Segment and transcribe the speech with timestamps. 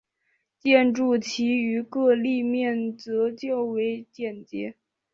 [0.57, 4.75] 建筑其余各立面则较为简洁。